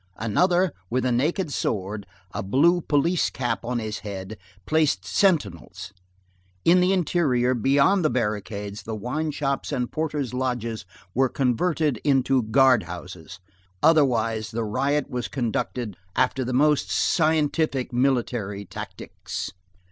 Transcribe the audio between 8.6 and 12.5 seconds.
the wine shops and porters' lodges were converted into